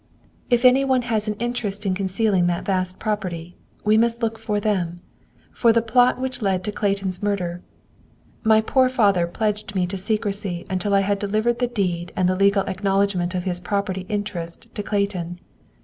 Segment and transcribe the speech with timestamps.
[0.49, 4.59] "If any one had an interest in concealing that vast property, we must look for
[4.59, 4.99] them,
[5.51, 7.61] for the plot which led to Clayton's murder.
[8.43, 12.35] My poor father pledged me to secrecy until I had delivered the deed and the
[12.35, 15.39] legal acknowledgment of his property interest to Clayton.